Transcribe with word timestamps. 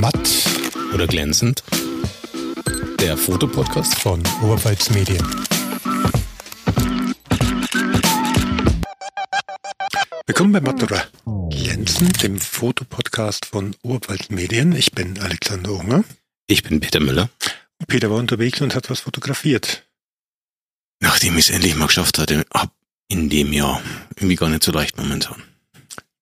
Matt 0.00 0.48
oder 0.94 1.06
glänzend? 1.06 1.62
Der 3.00 3.18
Fotopodcast 3.18 3.96
von 3.96 4.22
Oberpfalz 4.42 4.88
Medien. 4.88 5.22
Willkommen 10.24 10.52
bei 10.52 10.62
Matt 10.62 10.82
oder 10.82 11.06
glänzend, 11.50 12.22
dem 12.22 12.40
Fotopodcast 12.40 13.44
von 13.44 13.76
Oberpfalz 13.82 14.30
Medien. 14.30 14.74
Ich 14.74 14.92
bin 14.92 15.18
Alexander 15.20 15.72
Unger. 15.72 16.02
Ich 16.46 16.62
bin 16.62 16.80
Peter 16.80 17.00
Müller. 17.00 17.28
Peter 17.86 18.10
war 18.10 18.16
unterwegs 18.16 18.62
und 18.62 18.74
hat 18.74 18.88
was 18.88 19.00
fotografiert. 19.00 19.86
Nachdem 21.00 21.36
ich 21.36 21.50
es 21.50 21.54
endlich 21.54 21.74
mal 21.74 21.88
geschafft 21.88 22.18
hatte, 22.18 22.46
ab 22.48 22.72
in 23.08 23.28
dem 23.28 23.52
Jahr 23.52 23.82
irgendwie 24.16 24.36
gar 24.36 24.48
nicht 24.48 24.64
so 24.64 24.72
leicht 24.72 24.96
momentan. 24.96 25.42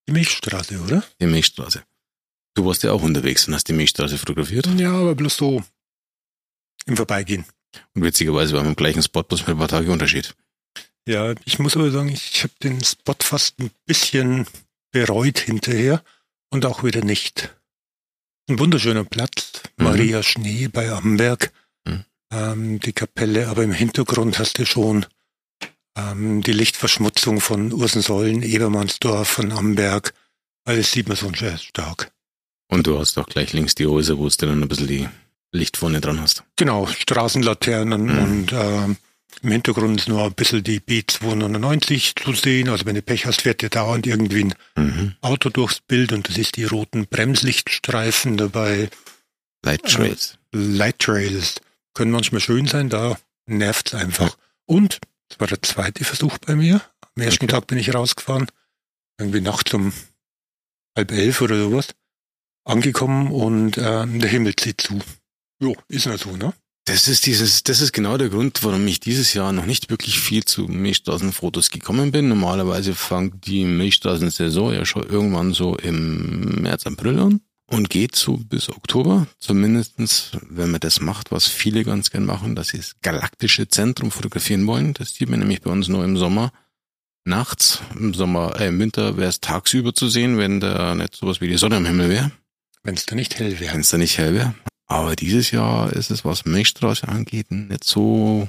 Die 0.09 0.13
Milchstraße, 0.13 0.81
oder? 0.81 1.05
Die 1.21 1.27
Milchstraße. 1.27 1.85
Du 2.59 2.67
warst 2.67 2.83
ja 2.83 2.91
auch 2.91 3.05
unterwegs 3.05 3.47
und 3.47 3.55
hast 3.55 3.69
die 3.69 3.73
Milchstraße 3.73 4.19
fotografiert. 4.19 4.67
Ja, 4.79 4.91
aber 4.91 5.15
bloß 5.15 5.37
so 5.37 5.63
im 6.87 6.97
Vorbeigehen. 6.97 7.45
Und 7.95 8.03
witzigerweise 8.03 8.57
waren 8.57 8.65
wir 8.65 8.71
im 8.71 8.75
gleichen 8.75 9.01
Spot, 9.01 9.23
bloß 9.23 9.43
mit 9.43 9.51
ein 9.51 9.59
paar 9.59 9.69
Tage 9.69 9.93
Unterschied. 9.93 10.35
Ja, 11.07 11.35
ich 11.45 11.61
muss 11.61 11.77
aber 11.77 11.93
sagen, 11.93 12.09
ich 12.09 12.43
habe 12.43 12.53
den 12.61 12.83
Spot 12.83 13.15
fast 13.21 13.61
ein 13.61 13.71
bisschen 13.87 14.49
bereut 14.91 15.39
hinterher 15.39 16.03
und 16.51 16.67
auch 16.67 16.83
wieder 16.83 17.05
nicht. 17.05 17.55
Ein 18.49 18.59
wunderschöner 18.59 19.05
Platz, 19.05 19.63
mhm. 19.77 19.85
Maria 19.85 20.25
Schnee 20.25 20.67
bei 20.67 20.91
Amberg, 20.91 21.53
mhm. 21.87 22.05
ähm, 22.33 22.81
die 22.81 22.93
Kapelle, 22.93 23.47
aber 23.47 23.63
im 23.63 23.73
Hintergrund 23.73 24.41
hast 24.41 24.59
du 24.59 24.67
schon 24.67 25.07
ähm, 25.97 26.43
die 26.43 26.55
Lichtverschmutzung 26.55 27.41
von 27.41 27.73
Ursensollen, 27.73 28.43
Ebermannsdorf, 28.43 29.29
von 29.29 29.53
Amberg. 29.53 30.13
Alles 30.65 30.91
sieht 30.91 31.07
man 31.07 31.17
so 31.17 31.33
stark. 31.33 32.11
Und 32.69 32.87
du 32.87 32.99
hast 32.99 33.19
auch 33.19 33.27
gleich 33.27 33.53
links 33.53 33.75
die 33.75 33.87
Häuser, 33.87 34.19
wo 34.19 34.29
du 34.29 34.37
dann 34.47 34.63
ein 34.63 34.69
bisschen 34.69 34.87
die 34.87 35.09
Licht 35.53 35.77
vorne 35.79 36.01
dran 36.01 36.21
hast. 36.21 36.45
Genau, 36.57 36.87
Straßenlaternen 36.87 38.05
mhm. 38.05 38.19
und 38.19 38.53
äh, 38.53 38.85
im 39.43 39.51
Hintergrund 39.51 40.01
ist 40.01 40.09
nur 40.09 40.25
ein 40.25 40.35
bisschen 40.35 40.63
die 40.63 40.81
B299 40.81 42.23
zu 42.23 42.33
sehen. 42.35 42.69
Also 42.69 42.85
wenn 42.87 42.95
du 42.95 43.03
Pech 43.03 43.25
hast, 43.25 43.43
fährt 43.43 43.63
dir 43.63 43.71
dauernd 43.71 44.07
irgendwie 44.07 44.45
ein 44.45 44.55
mhm. 44.77 45.15
Auto 45.21 45.49
durchs 45.49 45.81
Bild 45.81 46.13
und 46.13 46.29
das 46.29 46.37
ist 46.37 46.57
die 46.57 46.65
roten 46.65 47.07
Bremslichtstreifen 47.07 48.37
dabei. 48.37 48.91
Light 49.65 49.85
Trails. 49.85 50.39
Äh, 50.53 50.59
Light 50.59 50.99
Trails. 50.99 51.57
Können 51.95 52.11
manchmal 52.11 52.41
schön 52.41 52.67
sein, 52.67 52.91
da 52.91 53.17
nervt 53.47 53.89
es 53.89 53.95
einfach. 53.95 54.37
Und, 54.67 55.01
das 55.29 55.41
war 55.41 55.47
der 55.47 55.63
zweite 55.63 56.05
Versuch 56.05 56.39
bei 56.39 56.55
mir. 56.55 56.83
Am 57.17 57.23
ersten 57.23 57.45
okay. 57.45 57.55
Tag 57.55 57.67
bin 57.67 57.79
ich 57.79 57.95
rausgefahren. 57.95 58.49
Irgendwie 59.19 59.41
nachts 59.41 59.73
um 59.73 59.93
halb 60.97 61.11
elf 61.11 61.41
oder 61.41 61.59
sowas 61.59 61.89
angekommen 62.69 63.31
und 63.31 63.79
äh, 63.79 64.07
der 64.07 64.29
Himmel 64.29 64.55
zieht 64.57 64.81
zu. 64.81 65.01
Jo, 65.61 65.75
ist 65.89 66.07
ja 66.07 66.17
so, 66.17 66.37
ne? 66.37 66.53
Das 66.85 67.07
ist 67.07 67.27
dieses, 67.27 67.65
das 67.65 67.83
ist 67.83 67.93
genau 67.93 68.17
der 68.17 68.31
Grund, 68.31 68.65
warum 68.65 68.87
ich 68.87 68.99
dieses 68.99 69.35
Jahr 69.35 69.53
noch 69.53 69.67
nicht 69.67 69.91
wirklich 69.91 70.21
viel 70.21 70.45
zu 70.45 70.63
Milchstraßenfotos 70.63 71.71
gekommen 71.71 72.13
bin. 72.13 72.29
Normalerweise 72.29 72.95
fängt 72.95 73.47
die 73.47 73.65
Milchstraßensaison 73.65 74.73
ja 74.73 74.87
schon 74.87 75.07
irgendwann 75.07 75.53
so 75.53 75.77
im 75.77 76.63
März, 76.63 76.87
April 76.87 77.19
an 77.19 77.41
und 77.67 77.91
geht 77.91 78.17
so 78.17 78.39
bis 78.39 78.71
Oktober. 78.71 79.27
Zumindestens, 79.39 80.31
wenn 80.49 80.71
man 80.71 80.81
das 80.81 81.01
macht, 81.01 81.31
was 81.31 81.47
viele 81.47 81.85
ganz 81.85 82.11
gern 82.11 82.25
machen, 82.25 82.55
dass 82.55 82.69
sie 82.69 82.79
das 82.79 82.95
galaktische 83.03 83.69
Zentrum 83.69 84.11
fotografieren 84.11 84.67
wollen. 84.67 84.95
Das 84.95 85.13
sieht 85.13 85.29
man 85.29 85.41
nämlich 85.41 85.61
bei 85.61 85.71
uns 85.71 85.89
nur 85.89 86.05
im 86.05 86.17
Sommer. 86.17 86.53
Nachts, 87.27 87.83
im 87.99 88.15
Sommer, 88.15 88.59
äh, 88.59 88.69
im 88.69 88.79
Winter 88.79 89.19
wäre 89.19 89.29
es 89.29 89.41
tagsüber 89.41 89.93
zu 89.93 90.09
sehen, 90.09 90.39
wenn 90.39 90.61
da 90.61 90.95
nicht 90.95 91.17
sowas 91.17 91.43
wie 91.43 91.49
die 91.49 91.59
Sonne 91.59 91.77
am 91.77 91.85
Himmel 91.85 92.09
wäre. 92.09 92.33
Wenn 92.83 92.95
es 92.95 93.07
da 93.07 93.15
nicht 93.15 93.39
hell 93.39 93.61
wäre. 93.61 93.75
Wenn 93.75 93.81
es 93.81 93.91
da 93.91 93.99
nicht 93.99 94.19
hell 94.19 94.35
wäre. 94.35 94.55
Aber 94.87 95.17
dieses 95.17 95.51
Jahr 95.51 95.93
ist 95.93 96.11
es, 96.11 96.25
was 96.25 96.47
Milchstraße 96.47 97.07
angeht, 97.09 97.51
nicht 97.51 97.85
so 97.85 98.49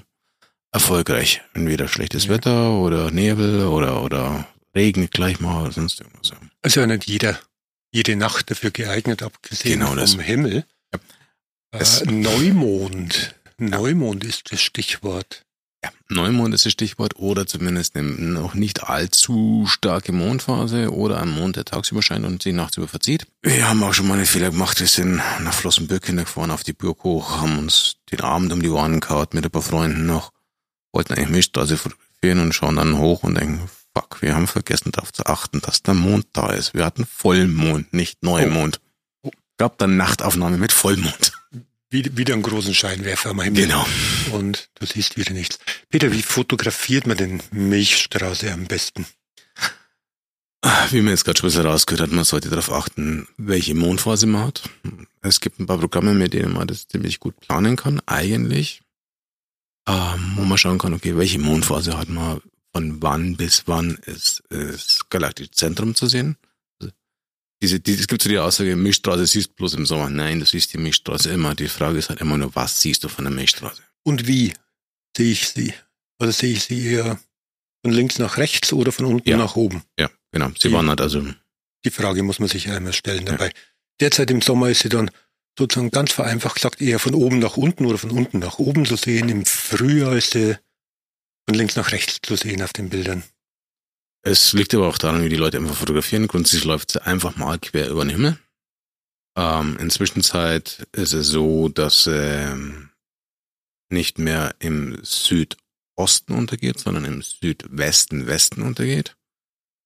erfolgreich. 0.71 1.41
Entweder 1.53 1.87
schlechtes 1.87 2.25
ja. 2.25 2.31
Wetter 2.31 2.71
oder 2.71 3.11
Nebel 3.11 3.65
oder, 3.65 4.03
oder 4.03 4.47
regnet 4.73 5.11
gleich 5.11 5.39
mal 5.39 5.63
oder 5.63 5.71
sonst 5.71 5.99
irgendwas. 5.99 6.31
Also 6.61 6.85
nicht 6.85 7.05
jeder, 7.07 7.39
jede 7.91 8.15
Nacht 8.15 8.49
dafür 8.51 8.71
geeignet, 8.71 9.21
abgesehen 9.23 9.79
genau 9.79 9.89
vom 9.89 9.97
das. 9.97 10.13
Himmel. 10.13 10.65
Ja. 11.73 11.79
Äh, 11.79 12.11
Neumond. 12.11 13.35
Neumond 13.57 14.23
ist 14.23 14.51
das 14.51 14.61
Stichwort. 14.61 15.45
Ja, 15.83 15.91
Neumond 16.09 16.53
ist 16.53 16.65
das 16.65 16.73
Stichwort 16.73 17.15
oder 17.15 17.47
zumindest 17.47 17.95
eine 17.95 18.09
noch 18.09 18.53
nicht 18.53 18.83
allzu 18.83 19.65
starke 19.65 20.11
Mondphase 20.11 20.91
oder 20.93 21.21
ein 21.21 21.29
Mond, 21.29 21.55
der 21.55 21.63
tagsüber 21.63 22.01
scheint 22.01 22.25
und 22.25 22.43
sich 22.43 22.53
nachts 22.53 22.75
über 22.75 22.87
verzieht. 22.87 23.27
Wir 23.43 23.69
haben 23.69 23.81
auch 23.83 23.93
schon 23.93 24.07
mal 24.07 24.15
einen 24.15 24.25
Fehler 24.25 24.51
gemacht. 24.51 24.79
Wir 24.79 24.87
sind 24.87 25.21
nach 25.41 25.53
Flossenbürg 25.53 26.05
hingefahren 26.05 26.51
auf 26.51 26.63
die 26.63 26.73
Burg 26.73 27.03
hoch, 27.03 27.39
haben 27.39 27.59
uns 27.59 27.95
den 28.11 28.19
Abend 28.21 28.51
um 28.51 28.61
die 28.61 28.69
Ohren 28.69 28.99
gehauen 28.99 29.27
mit 29.31 29.45
ein 29.45 29.51
paar 29.51 29.61
Freunden 29.61 30.05
noch, 30.05 30.33
wollten 30.91 31.13
eigentlich 31.13 31.29
Milchstraße 31.29 31.77
fotografieren 31.77 32.41
und 32.41 32.53
schauen 32.53 32.75
dann 32.75 32.97
hoch 32.97 33.23
und 33.23 33.35
denken, 33.35 33.69
fuck, 33.95 34.21
wir 34.21 34.35
haben 34.35 34.47
vergessen 34.47 34.91
darauf 34.91 35.13
zu 35.13 35.25
achten, 35.27 35.61
dass 35.61 35.81
der 35.81 35.93
Mond 35.93 36.27
da 36.33 36.51
ist. 36.51 36.73
Wir 36.73 36.83
hatten 36.83 37.05
Vollmond, 37.05 37.93
nicht 37.93 38.21
Neumond. 38.21 38.81
Oh. 39.21 39.31
Gab 39.57 39.77
dann 39.77 39.95
Nachtaufnahme 39.95 40.57
mit 40.57 40.73
Vollmond 40.73 41.31
wieder 41.91 42.33
einen 42.33 42.43
großen 42.43 42.73
Scheinwerfer 42.73 43.31
am 43.31 43.41
Himmel. 43.41 43.63
Genau. 43.63 43.85
Und 44.31 44.69
du 44.75 44.85
siehst 44.85 45.17
wieder 45.17 45.33
nichts. 45.33 45.59
Peter, 45.89 46.11
wie 46.11 46.21
fotografiert 46.21 47.07
man 47.07 47.17
den 47.17 47.41
Milchstraße 47.51 48.51
am 48.51 48.65
besten? 48.65 49.05
Wie 50.91 51.01
man 51.01 51.11
jetzt 51.11 51.23
gerade 51.23 51.39
schon 51.39 51.47
ein 51.47 51.51
bisschen 51.51 51.65
rausgehört 51.65 52.01
hat, 52.01 52.11
man 52.11 52.25
sollte 52.25 52.49
darauf 52.49 52.71
achten, 52.71 53.27
welche 53.37 53.75
Mondphase 53.75 54.27
man 54.27 54.47
hat. 54.47 54.69
Es 55.21 55.39
gibt 55.39 55.59
ein 55.59 55.65
paar 55.65 55.77
Programme, 55.77 56.13
mit 56.13 56.33
denen 56.33 56.53
man 56.53 56.67
das 56.67 56.87
ziemlich 56.87 57.19
gut 57.19 57.39
planen 57.39 57.75
kann, 57.75 58.01
eigentlich. 58.05 58.81
Ähm, 59.87 60.33
wo 60.35 60.43
man 60.43 60.57
schauen 60.57 60.77
kann, 60.77 60.93
okay, 60.93 61.15
welche 61.15 61.39
Mondphase 61.39 61.97
hat 61.97 62.09
man, 62.09 62.41
von 62.73 63.01
wann 63.01 63.37
bis 63.37 63.63
wann 63.65 63.95
ist 64.05 64.43
das 64.49 65.09
galaktische 65.09 65.51
Zentrum 65.51 65.95
zu 65.95 66.07
sehen 66.07 66.37
diese, 67.61 67.79
die, 67.79 67.93
es 67.93 68.07
gibt 68.07 68.21
so 68.21 68.29
die 68.29 68.39
Aussage, 68.39 68.75
Milchstraße 68.75 69.27
siehst 69.27 69.49
du 69.49 69.53
bloß 69.55 69.73
im 69.73 69.85
Sommer. 69.85 70.09
Nein, 70.09 70.39
du 70.39 70.45
siehst 70.45 70.73
die 70.73 70.77
Milchstraße 70.77 71.29
immer. 71.29 71.55
Die 71.55 71.67
Frage 71.67 71.97
ist 71.97 72.09
halt 72.09 72.21
immer 72.21 72.37
nur, 72.37 72.55
was 72.55 72.81
siehst 72.81 73.03
du 73.03 73.09
von 73.09 73.25
der 73.25 73.33
Milchstraße? 73.33 73.81
Und 74.03 74.27
wie 74.27 74.53
sehe 75.15 75.31
ich 75.31 75.49
sie? 75.49 75.73
Oder 76.19 76.31
sehe 76.31 76.53
ich 76.53 76.63
sie 76.63 76.85
eher 76.85 77.19
von 77.83 77.91
links 77.91 78.17
nach 78.17 78.37
rechts 78.37 78.71
oder 78.71 78.91
von 78.91 79.05
unten 79.05 79.29
ja. 79.29 79.37
nach 79.37 79.55
oben? 79.55 79.83
Ja, 79.99 80.09
genau. 80.31 80.49
Sie 80.57 80.69
die, 80.69 80.73
wandert 80.73 81.01
also. 81.01 81.25
Die 81.85 81.91
Frage 81.91 82.23
muss 82.23 82.39
man 82.39 82.49
sich 82.49 82.69
einmal 82.69 82.93
stellen 82.93 83.25
dabei. 83.25 83.47
Ja. 83.47 83.53
Derzeit 83.99 84.31
im 84.31 84.41
Sommer 84.41 84.69
ist 84.69 84.81
sie 84.81 84.89
dann 84.89 85.11
sozusagen 85.57 85.91
ganz 85.91 86.13
vereinfacht 86.13 86.55
gesagt 86.55 86.81
eher 86.81 86.99
von 86.99 87.13
oben 87.13 87.39
nach 87.39 87.57
unten 87.57 87.85
oder 87.85 87.97
von 87.97 88.11
unten 88.11 88.39
nach 88.39 88.59
oben 88.59 88.85
zu 88.85 88.95
sehen. 88.95 89.27
Im 89.27 89.45
Frühjahr 89.45 90.15
ist 90.15 90.31
sie 90.31 90.57
von 91.45 91.57
links 91.57 91.75
nach 91.75 91.91
rechts 91.91 92.19
zu 92.21 92.37
sehen 92.37 92.61
auf 92.61 92.71
den 92.71 92.89
Bildern. 92.89 93.23
Es 94.21 94.53
liegt 94.53 94.73
aber 94.73 94.87
auch 94.87 94.97
daran, 94.97 95.23
wie 95.23 95.29
die 95.29 95.37
Leute 95.37 95.57
einfach 95.57 95.75
fotografieren. 95.75 96.27
Grundsätzlich 96.27 96.65
läuft 96.65 96.91
es 96.91 96.97
einfach 96.97 97.37
mal 97.37 97.57
quer 97.57 97.89
über 97.89 98.03
den 98.03 98.11
Himmel. 98.11 98.37
Ähm, 99.37 99.77
inzwischen 99.79 100.19
ist 100.19 101.13
es 101.13 101.27
so, 101.27 101.69
dass 101.69 102.07
ähm, 102.07 102.89
nicht 103.89 104.19
mehr 104.19 104.55
im 104.59 104.99
Südosten 105.03 106.33
untergeht, 106.33 106.79
sondern 106.79 107.05
im 107.05 107.21
Südwesten 107.21 108.27
Westen 108.27 108.61
untergeht. 108.61 109.15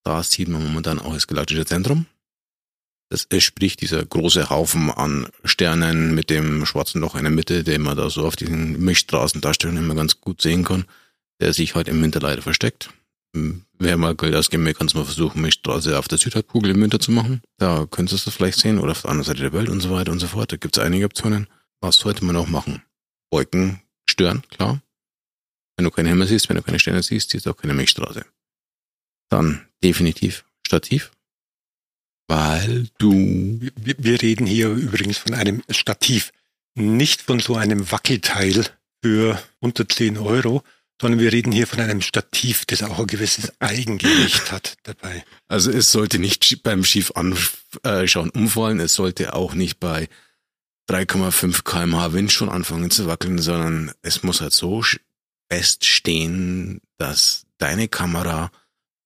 Da 0.02 0.22
sieht 0.22 0.48
man 0.48 0.62
momentan 0.62 0.98
auch 0.98 1.14
das 1.14 1.26
galaktische 1.26 1.64
Zentrum. 1.64 2.06
Das 3.10 3.24
ist 3.24 3.44
sprich 3.44 3.76
dieser 3.76 4.04
große 4.04 4.50
Haufen 4.50 4.90
an 4.90 5.28
Sternen 5.44 6.14
mit 6.14 6.30
dem 6.30 6.66
schwarzen 6.66 7.00
Loch 7.00 7.14
in 7.14 7.22
der 7.22 7.30
Mitte, 7.30 7.62
den 7.62 7.82
man 7.82 7.96
da 7.96 8.10
so 8.10 8.26
auf 8.26 8.34
diesen 8.34 8.80
Milchstraßendarstellungen 8.84 9.84
immer 9.84 9.94
ganz 9.94 10.20
gut 10.20 10.42
sehen 10.42 10.64
kann, 10.64 10.84
der 11.40 11.52
sich 11.52 11.74
halt 11.74 11.86
im 11.88 12.02
Winter 12.02 12.20
leider 12.20 12.42
versteckt. 12.42 12.90
Wer 13.78 13.96
mal 13.96 14.14
Geld 14.14 14.34
ausgeben 14.36 14.64
will, 14.64 14.74
kann 14.74 14.86
es 14.86 14.94
mal 14.94 15.04
versuchen, 15.04 15.42
Milchstraße 15.42 15.98
auf 15.98 16.06
der 16.06 16.18
Südhalbkugel 16.18 16.70
im 16.70 16.80
Winter 16.80 17.00
zu 17.00 17.10
machen. 17.10 17.42
Da 17.58 17.86
könntest 17.90 18.26
du 18.26 18.30
es 18.30 18.36
vielleicht 18.36 18.60
sehen 18.60 18.78
oder 18.78 18.92
auf 18.92 19.02
der 19.02 19.10
anderen 19.10 19.26
Seite 19.26 19.42
der 19.42 19.52
Welt 19.52 19.68
und 19.68 19.80
so 19.80 19.90
weiter 19.90 20.12
und 20.12 20.20
so 20.20 20.28
fort. 20.28 20.52
Da 20.52 20.56
gibt 20.56 20.76
es 20.76 20.82
einige 20.82 21.04
Optionen. 21.04 21.48
Was 21.80 21.96
sollte 21.96 22.24
man 22.24 22.36
auch 22.36 22.46
machen? 22.46 22.82
Wolken 23.32 23.82
stören, 24.08 24.42
klar. 24.48 24.80
Wenn 25.76 25.84
du 25.84 25.90
keine 25.90 26.10
Himmel 26.10 26.28
siehst, 26.28 26.48
wenn 26.48 26.56
du 26.56 26.62
keine 26.62 26.78
Sterne 26.78 27.02
siehst, 27.02 27.30
siehst 27.30 27.46
du 27.46 27.50
auch 27.50 27.56
keine 27.56 27.74
Milchstraße. 27.74 28.24
Dann 29.28 29.66
definitiv 29.82 30.44
Stativ. 30.66 31.10
Weil 32.28 32.88
du... 32.98 33.60
Wir, 33.76 33.96
wir 33.98 34.22
reden 34.22 34.46
hier 34.46 34.68
übrigens 34.70 35.18
von 35.18 35.34
einem 35.34 35.62
Stativ. 35.68 36.32
Nicht 36.76 37.20
von 37.20 37.40
so 37.40 37.56
einem 37.56 37.90
Wackelteil 37.90 38.66
für 39.02 39.42
unter 39.60 39.88
10 39.88 40.18
Euro, 40.18 40.62
sondern 41.00 41.20
wir 41.20 41.32
reden 41.32 41.52
hier 41.52 41.66
von 41.66 41.80
einem 41.80 42.00
Stativ, 42.00 42.64
das 42.66 42.82
auch 42.82 42.98
ein 42.98 43.06
gewisses 43.06 43.52
Eigengewicht 43.60 44.52
hat 44.52 44.76
dabei. 44.84 45.24
Also 45.48 45.70
es 45.70 45.90
sollte 45.90 46.18
nicht 46.18 46.62
beim 46.62 46.84
schief 46.84 47.12
anschauen 47.82 48.30
umfallen, 48.30 48.80
es 48.80 48.94
sollte 48.94 49.34
auch 49.34 49.54
nicht 49.54 49.80
bei 49.80 50.08
3,5 50.88 51.62
kmh 51.62 52.12
Wind 52.12 52.32
schon 52.32 52.48
anfangen 52.48 52.90
zu 52.90 53.06
wackeln, 53.06 53.38
sondern 53.38 53.92
es 54.02 54.22
muss 54.22 54.40
halt 54.40 54.52
so 54.52 54.82
feststehen, 55.50 56.80
dass 56.98 57.46
deine 57.58 57.88
Kamera 57.88 58.50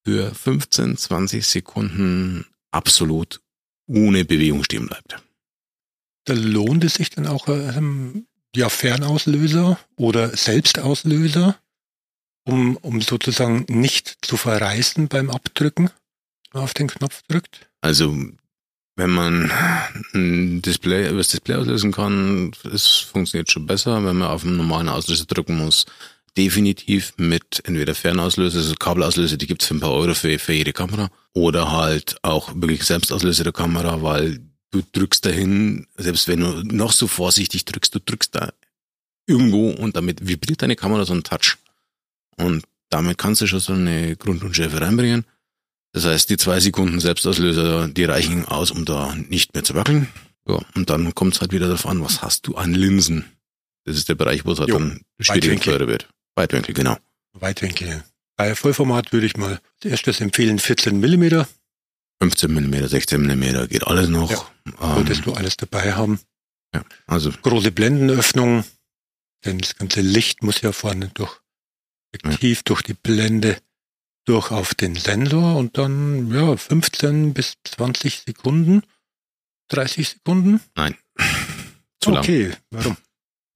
für 0.05 0.35
15, 0.35 0.97
20 0.97 1.47
Sekunden 1.47 2.47
absolut 2.71 3.41
ohne 3.87 4.25
Bewegung 4.25 4.65
stehen 4.65 4.87
bleibt. 4.87 5.23
da 6.25 6.35
lohnt 6.35 6.85
es 6.85 6.95
sich 6.95 7.11
dann 7.11 7.27
auch 7.27 7.49
ähm, 7.49 8.27
ja 8.55 8.69
Fernauslöser 8.69 9.79
oder 9.97 10.37
Selbstauslöser, 10.37 11.59
um, 12.49 12.77
um 12.79 13.01
sozusagen 13.03 13.67
nicht 13.69 14.17
zu 14.23 14.37
verreißen 14.37 15.09
beim 15.09 15.31
Abdrücken, 15.31 15.91
wenn 16.51 16.61
man 16.61 16.65
auf 16.65 16.75
den 16.75 16.89
Knopf 16.89 17.23
drückt? 17.29 17.69
Also 17.83 18.17
wenn 18.97 19.11
man 19.11 19.53
ein 20.15 20.63
Display 20.63 21.15
das 21.15 21.29
Display 21.29 21.57
auslösen 21.57 21.93
kann, 21.93 22.53
es 22.73 22.87
funktioniert 22.87 23.51
schon 23.51 23.67
besser. 23.67 24.05
Wenn 24.05 24.17
man 24.17 24.29
auf 24.29 24.45
einen 24.45 24.57
normalen 24.57 24.89
Auslöser 24.89 25.27
drücken 25.27 25.59
muss, 25.59 25.87
definitiv 26.37 27.13
mit 27.17 27.61
entweder 27.65 27.95
Fernauslöser, 27.95 28.59
also 28.59 28.75
Kabelauslöser, 28.75 29.37
die 29.37 29.47
gibt's 29.47 29.67
für 29.67 29.75
ein 29.75 29.81
paar 29.81 29.93
Euro 29.93 30.15
für, 30.15 30.39
für 30.39 30.53
jede 30.53 30.73
Kamera, 30.73 31.11
oder 31.35 31.71
halt 31.71 32.17
auch 32.23 32.53
wirklich 32.55 32.85
Selbstauslöser 32.85 33.45
der 33.45 33.53
Kamera, 33.53 34.03
weil 34.03 34.41
du 34.71 34.83
drückst 34.93 35.25
dahin, 35.25 35.87
selbst 35.97 36.29
wenn 36.29 36.41
du 36.41 36.63
noch 36.65 36.93
so 36.93 37.07
vorsichtig 37.07 37.67
drückst, 37.67 37.95
du 37.95 38.01
drückst 38.01 38.35
da 38.35 38.53
irgendwo 39.27 39.71
und 39.71 39.97
damit 39.97 40.27
vibriert 40.27 40.63
deine 40.63 40.77
Kamera 40.77 41.05
so 41.05 41.13
ein 41.13 41.23
Touch. 41.23 41.59
Und 42.39 42.65
damit 42.91 43.19
kannst 43.19 43.41
du 43.41 43.47
schon 43.47 43.61
so 43.61 43.73
eine 43.73 44.17
Grundunschärfe 44.17 44.81
reinbringen. 44.81 45.25
Das 45.93 46.05
heißt, 46.05 46.31
die 46.31 46.37
zwei 46.37 46.61
Sekunden 46.61 47.01
Selbstauslöser, 47.01 47.89
die 47.89 48.05
reichen 48.05 48.45
aus, 48.45 48.71
um 48.71 48.85
da 48.85 49.15
nicht 49.15 49.55
mehr 49.55 49.65
zu 49.65 49.75
wackeln. 49.75 50.09
Ja, 50.47 50.61
und 50.75 50.91
dann 50.91 51.15
kommt 51.15 51.35
es 51.35 51.41
halt 51.41 51.53
wieder 51.53 51.67
darauf 51.67 51.87
an, 51.87 52.03
was 52.03 52.23
hast 52.23 52.47
du 52.47 52.55
an 52.57 52.73
Linsen. 52.73 53.25
Das 53.85 53.97
ist 53.97 54.09
der 54.09 54.15
Bereich, 54.15 54.45
wo 54.45 54.53
es 54.53 54.61
halt 54.61 54.69
jo, 54.69 54.79
dann 54.79 55.01
schwierig 55.21 55.63
teurer 55.63 55.87
wird. 55.87 56.09
Weitwinkel, 56.35 56.75
genau. 56.75 56.97
Weitwinkel. 57.33 58.05
Bei 58.37 58.55
Vollformat 58.55 59.13
würde 59.13 59.27
ich 59.27 59.37
mal 59.37 59.61
als 59.83 59.91
erstes 59.91 60.21
empfehlen 60.21 60.59
14 60.59 61.01
mm. 61.01 61.45
15 62.21 62.53
mm, 62.53 62.87
16 62.87 63.21
mm, 63.21 63.69
geht 63.69 63.87
alles 63.87 64.09
noch. 64.09 64.31
Ja, 64.31 64.47
solltest 64.95 65.21
ähm, 65.21 65.25
du 65.25 65.33
alles 65.35 65.57
dabei 65.57 65.95
haben. 65.95 66.21
Ja, 66.75 66.83
also. 67.07 67.31
Große 67.31 67.73
Blendenöffnung, 67.73 68.65
denn 69.45 69.59
das 69.59 69.77
ganze 69.77 70.01
Licht 70.01 70.43
muss 70.43 70.61
ja 70.61 70.73
vorne 70.73 71.11
durch, 71.15 71.41
aktiv 72.13 72.59
ja. 72.59 72.63
durch 72.65 72.83
die 72.83 72.95
Blende 72.95 73.57
durch 74.29 74.51
auf 74.51 74.75
den 74.75 74.95
Sensor 74.95 75.57
und 75.57 75.79
dann, 75.79 76.31
ja, 76.33 76.55
15 76.57 77.33
bis 77.33 77.55
20 77.65 78.25
Sekunden. 78.27 78.83
30 79.69 80.09
Sekunden? 80.09 80.61
Nein. 80.77 80.97
Zu 82.01 82.13
okay, 82.13 82.49
lang. 82.49 82.59
warum? 82.71 82.97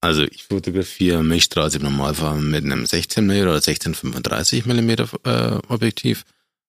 Also 0.01 0.23
ich 0.23 0.43
fotografiere 0.43 1.23
Milchstraße 1.23 1.77
im 1.77 1.83
Normalfall 1.83 2.41
mit 2.41 2.65
einem 2.65 2.85
16 2.85 3.25
mm 3.25 3.31
oder 3.43 3.55
1635 3.55 4.65
mm 4.65 4.89
äh, 5.23 5.59
Objektiv, 5.69 6.25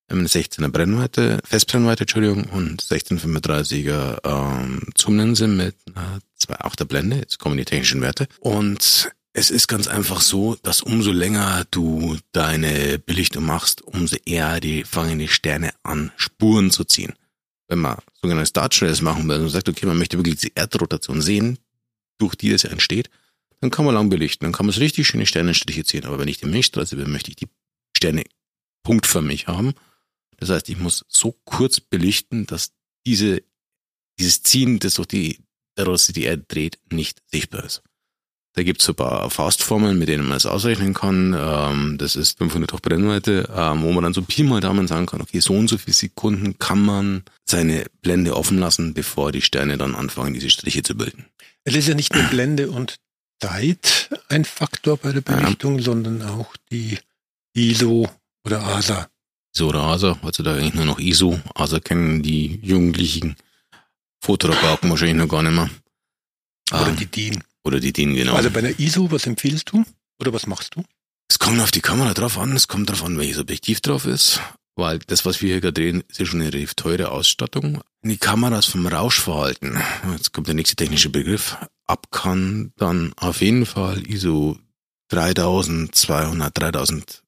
einem 0.08 0.26
16er 0.26 0.68
Brennweite, 0.68 1.40
Festbrennweite, 1.44 2.02
Entschuldigung, 2.02 2.44
und 2.44 2.82
1635er 2.82 4.18
ähm, 4.24 4.82
Zoomlinse 4.94 5.48
mit 5.48 5.74
einer 5.94 6.20
2,8er 6.46 6.84
Blende. 6.84 7.16
Jetzt 7.16 7.38
kommen 7.38 7.56
die 7.56 7.64
technischen 7.64 8.02
Werte. 8.02 8.28
Und 8.38 9.10
es 9.36 9.50
ist 9.50 9.66
ganz 9.66 9.88
einfach 9.88 10.20
so, 10.20 10.54
dass 10.62 10.80
umso 10.80 11.10
länger 11.10 11.64
du 11.72 12.16
deine 12.30 13.00
Belichtung 13.00 13.44
machst, 13.44 13.82
umso 13.82 14.16
eher 14.24 14.60
die 14.60 14.84
fangen 14.84 15.18
die 15.18 15.28
Sterne 15.28 15.74
an, 15.82 16.12
Spuren 16.16 16.70
zu 16.70 16.84
ziehen. 16.84 17.14
Wenn 17.66 17.80
man 17.80 17.98
sogenannte 18.22 18.52
Trails 18.52 19.02
machen 19.02 19.28
will 19.28 19.40
und 19.40 19.48
sagt, 19.48 19.68
okay, 19.68 19.86
man 19.86 19.98
möchte 19.98 20.16
wirklich 20.16 20.36
die 20.36 20.52
Erdrotation 20.54 21.20
sehen, 21.20 21.58
durch 22.18 22.36
die 22.36 22.50
das 22.50 22.62
entsteht, 22.62 23.10
dann 23.60 23.70
kann 23.70 23.84
man 23.84 23.94
lang 23.94 24.08
belichten. 24.08 24.44
Dann 24.44 24.52
kann 24.52 24.66
man 24.66 24.72
so 24.72 24.80
richtig 24.80 25.08
schöne 25.08 25.26
Sternenstriche 25.26 25.84
ziehen. 25.84 26.04
Aber 26.04 26.20
wenn 26.20 26.28
ich 26.28 26.38
die 26.38 26.46
Milchstraße 26.46 26.96
will, 26.96 27.08
möchte 27.08 27.30
ich 27.30 27.36
die 27.36 27.48
Sterne 27.96 28.22
punktförmig 28.84 29.48
haben. 29.48 29.74
Das 30.36 30.50
heißt, 30.50 30.68
ich 30.68 30.78
muss 30.78 31.04
so 31.08 31.32
kurz 31.44 31.80
belichten, 31.80 32.46
dass 32.46 32.72
diese, 33.04 33.42
dieses 34.16 34.44
Ziehen, 34.44 34.78
das 34.78 34.94
durch 34.94 35.08
die, 35.08 35.40
daraus 35.74 36.06
die 36.06 36.22
Erde 36.22 36.44
dreht, 36.46 36.78
nicht 36.92 37.20
sichtbar 37.26 37.64
ist. 37.64 37.82
Da 38.56 38.62
gibt's 38.62 38.88
ein 38.88 38.94
paar 38.94 39.30
Faustformeln, 39.30 39.98
mit 39.98 40.08
denen 40.08 40.28
man 40.28 40.36
es 40.36 40.46
ausrechnen 40.46 40.94
kann. 40.94 41.36
Ähm, 41.36 41.98
das 41.98 42.14
ist 42.14 42.38
500 42.38 42.72
hoch 42.72 42.80
Brennweite, 42.80 43.48
ähm, 43.54 43.82
wo 43.82 43.90
man 43.90 44.04
dann 44.04 44.14
so 44.14 44.22
Pi 44.22 44.44
mal 44.44 44.60
Daumen 44.60 44.86
sagen 44.86 45.06
kann, 45.06 45.20
okay, 45.20 45.40
so 45.40 45.54
und 45.54 45.66
so 45.66 45.76
viele 45.76 45.94
Sekunden 45.94 46.56
kann 46.58 46.80
man 46.80 47.24
seine 47.44 47.86
Blende 48.00 48.36
offen 48.36 48.58
lassen, 48.58 48.94
bevor 48.94 49.32
die 49.32 49.42
Sterne 49.42 49.76
dann 49.76 49.96
anfangen, 49.96 50.34
diese 50.34 50.50
Striche 50.50 50.84
zu 50.84 50.96
bilden. 50.96 51.24
Es 51.64 51.74
ist 51.74 51.88
ja 51.88 51.94
nicht 51.94 52.14
nur 52.14 52.22
Blende 52.24 52.70
und 52.70 53.00
Zeit 53.40 54.08
ein 54.28 54.44
Faktor 54.44 54.98
bei 54.98 55.10
der 55.10 55.20
Belichtung, 55.20 55.78
ja. 55.78 55.84
sondern 55.84 56.22
auch 56.22 56.54
die 56.70 56.98
ISO 57.54 58.08
oder 58.44 58.62
ASA. 58.62 59.08
ISO 59.52 59.68
oder 59.68 59.82
ASA, 59.82 60.18
heutzutage 60.22 60.60
eigentlich 60.60 60.74
nur 60.74 60.84
noch 60.84 61.00
ISO. 61.00 61.40
ASA 61.54 61.80
kennen 61.80 62.22
die 62.22 62.60
jugendlichen 62.62 63.34
Fotorabauten 64.20 64.90
wahrscheinlich 64.90 65.16
noch 65.16 65.28
gar 65.28 65.42
nicht 65.42 65.54
mehr. 65.54 65.70
Oder 66.70 66.88
ähm, 66.88 66.96
die 66.96 67.06
DIN. 67.06 67.42
Oder 67.64 67.80
die 67.80 67.92
DIN, 67.92 68.14
genau. 68.14 68.34
Also 68.34 68.50
bei 68.50 68.60
der 68.60 68.78
ISO, 68.78 69.10
was 69.10 69.26
empfiehlst 69.26 69.70
du? 69.70 69.84
Oder 70.20 70.32
was 70.32 70.46
machst 70.46 70.76
du? 70.76 70.84
Es 71.28 71.38
kommt 71.38 71.60
auf 71.60 71.70
die 71.70 71.80
Kamera 71.80 72.14
drauf 72.14 72.38
an, 72.38 72.54
es 72.54 72.68
kommt 72.68 72.90
drauf 72.90 73.02
an, 73.02 73.18
welches 73.18 73.38
Objektiv 73.38 73.80
drauf 73.80 74.04
ist. 74.04 74.40
Weil 74.76 74.98
das, 74.98 75.24
was 75.24 75.40
wir 75.40 75.50
hier 75.50 75.60
gerade 75.60 75.80
drehen, 75.80 76.02
ist 76.08 76.18
ja 76.18 76.26
schon 76.26 76.40
eine 76.40 76.52
relativ 76.52 76.74
teure 76.74 77.10
Ausstattung. 77.10 77.80
Die 78.02 78.16
Kameras 78.16 78.66
vom 78.66 78.86
Rauschverhalten, 78.86 79.80
jetzt 80.12 80.32
kommt 80.32 80.48
der 80.48 80.54
nächste 80.54 80.76
technische 80.76 81.10
Begriff, 81.10 81.56
ab 81.86 82.10
kann, 82.10 82.72
dann 82.76 83.12
auf 83.16 83.40
jeden 83.40 83.66
Fall 83.66 84.06
ISO 84.06 84.58
3200, 85.08 86.58
3000, 86.58 87.22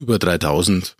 über 0.00 0.18
3000, 0.18 0.96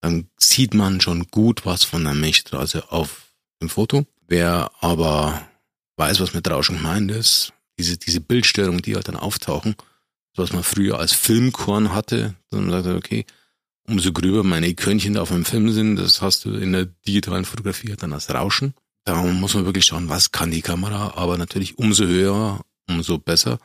dann 0.00 0.28
sieht 0.36 0.74
man 0.74 1.00
schon 1.00 1.28
gut 1.28 1.64
was 1.64 1.84
von 1.84 2.04
der 2.04 2.14
Milchstraße 2.14 2.90
auf 2.92 3.28
dem 3.62 3.68
Foto. 3.70 4.04
Wer 4.26 4.70
aber 4.80 5.48
weiß, 5.96 6.20
was 6.20 6.34
mit 6.34 6.48
Rauschen 6.50 6.76
gemeint 6.76 7.10
ist, 7.10 7.53
diese, 7.78 7.96
diese 7.96 8.20
Bildstörungen, 8.20 8.82
die 8.82 8.94
halt 8.94 9.08
dann 9.08 9.16
auftauchen, 9.16 9.74
was 10.36 10.52
man 10.52 10.62
früher 10.62 10.98
als 10.98 11.12
Filmkorn 11.12 11.92
hatte, 11.92 12.34
dann 12.50 12.70
sagt 12.70 12.86
er, 12.86 12.96
okay, 12.96 13.24
umso 13.86 14.12
gröber 14.12 14.42
meine 14.42 14.74
Körnchen 14.74 15.14
da 15.14 15.22
auf 15.22 15.32
einem 15.32 15.44
Film 15.44 15.70
sind, 15.70 15.96
das 15.96 16.22
hast 16.22 16.44
du 16.44 16.54
in 16.54 16.72
der 16.72 16.86
digitalen 17.06 17.44
Fotografie 17.44 17.94
dann 17.96 18.12
als 18.12 18.32
Rauschen. 18.32 18.74
Da 19.04 19.22
muss 19.22 19.54
man 19.54 19.66
wirklich 19.66 19.84
schauen, 19.84 20.08
was 20.08 20.32
kann 20.32 20.50
die 20.50 20.62
Kamera, 20.62 21.14
aber 21.16 21.36
natürlich 21.36 21.78
umso 21.78 22.06
höher, 22.06 22.62
umso 22.88 23.18
besser, 23.18 23.58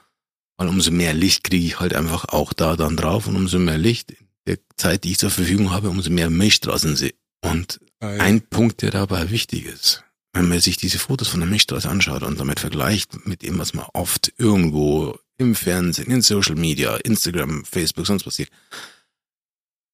weil 0.57 0.67
umso 0.67 0.91
mehr 0.91 1.13
Licht 1.13 1.45
kriege 1.45 1.65
ich 1.65 1.79
halt 1.79 1.93
einfach 1.93 2.25
auch 2.25 2.51
da 2.51 2.75
dann 2.75 2.97
drauf 2.97 3.27
und 3.27 3.35
umso 3.35 3.59
mehr 3.59 3.77
Licht 3.77 4.11
in 4.11 4.27
der 4.45 4.57
Zeit, 4.75 5.05
die 5.05 5.11
ich 5.11 5.17
zur 5.17 5.31
Verfügung 5.31 5.71
habe, 5.71 5.89
umso 5.89 6.09
mehr 6.09 6.29
Milchstraßen 6.29 6.97
sehe. 6.97 7.13
Und 7.41 7.79
ah, 8.01 8.13
ja. 8.13 8.21
ein 8.21 8.41
Punkt, 8.41 8.81
der 8.81 8.91
dabei 8.91 9.29
wichtig 9.29 9.65
ist, 9.65 10.03
wenn 10.33 10.47
man 10.47 10.59
sich 10.59 10.77
diese 10.77 10.99
Fotos 10.99 11.27
von 11.27 11.39
der 11.39 11.49
Milchstraße 11.49 11.89
anschaut 11.89 12.23
und 12.23 12.39
damit 12.39 12.59
vergleicht 12.59 13.25
mit 13.25 13.41
dem, 13.41 13.57
was 13.57 13.73
man 13.73 13.85
oft 13.93 14.31
irgendwo 14.37 15.17
im 15.37 15.55
Fernsehen, 15.55 16.11
in 16.11 16.21
Social 16.21 16.55
Media, 16.55 16.95
Instagram, 16.97 17.65
Facebook, 17.65 18.05
sonst 18.05 18.25
was 18.25 18.35
sieht, 18.35 18.49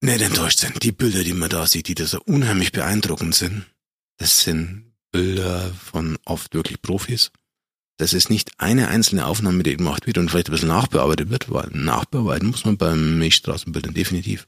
nicht 0.02 0.22
enttäuscht 0.22 0.60
sind. 0.60 0.84
Die 0.84 0.92
Bilder, 0.92 1.24
die 1.24 1.34
man 1.34 1.50
da 1.50 1.66
sieht, 1.68 1.88
die 1.88 1.96
da 1.96 2.06
so 2.06 2.20
unheimlich 2.26 2.72
beeindruckend 2.72 3.36
sind, 3.36 3.66
das 4.18 4.42
sind 4.42 4.94
Bilder 5.12 5.74
von 5.74 6.18
oft 6.26 6.54
wirklich 6.54 6.82
Profis. 6.82 7.32
Das 7.98 8.12
ist 8.12 8.30
nicht 8.30 8.52
eine 8.58 8.90
einzelne 8.90 9.26
Aufnahme, 9.26 9.64
die 9.64 9.78
gemacht 9.78 10.06
wird 10.06 10.18
und 10.18 10.30
vielleicht 10.30 10.50
ein 10.50 10.52
bisschen 10.52 10.68
nachbearbeitet 10.68 11.30
wird, 11.30 11.50
weil 11.50 11.70
nachbearbeiten 11.72 12.50
muss 12.50 12.66
man 12.66 12.76
beim 12.76 13.20
Milchstraßenbildern 13.20 13.94
definitiv 13.94 14.46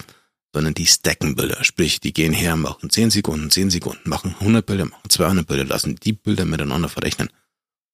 sondern 0.58 0.74
die 0.74 0.88
stacken 0.88 1.36
Bilder. 1.36 1.64
Sprich, 1.64 2.00
die 2.00 2.14
gehen 2.14 2.34
her, 2.34 2.56
machen 2.56 2.90
10 2.90 3.12
Sekunden, 3.12 3.52
10 3.52 3.70
Sekunden, 3.70 4.10
machen 4.10 4.34
100 4.40 4.66
Bilder, 4.66 4.86
machen 4.86 5.08
200 5.08 5.46
Bilder, 5.46 5.66
lassen 5.66 5.98
die 5.98 6.14
Bilder 6.14 6.46
miteinander 6.46 6.90
verrechnen. 6.90 7.30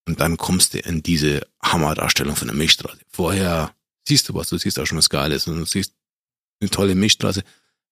Und 0.08 0.22
dann 0.22 0.38
kommst 0.38 0.74
du 0.74 0.79
in 0.79 1.03
diese 1.03 1.46
Hammerdarstellung 1.62 2.38
von 2.38 2.48
der 2.48 2.55
Milchstraße. 2.55 3.01
Vorher 3.10 3.75
siehst 4.08 4.29
du 4.29 4.34
was, 4.34 4.48
du 4.48 4.58
siehst 4.58 4.79
auch 4.79 4.86
schon 4.86 4.98
was 4.98 5.10
Geiles 5.10 5.46
und 5.48 5.60
du 5.60 5.65
siehst 5.65 5.93
eine 6.62 6.70
tolle 6.70 6.96
Milchstraße, 6.96 7.43